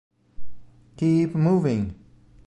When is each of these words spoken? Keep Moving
Keep 0.97 1.35
Moving 1.35 1.93